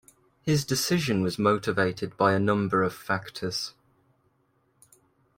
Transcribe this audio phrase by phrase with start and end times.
[0.41, 3.75] His decision was motivated by a number of factors.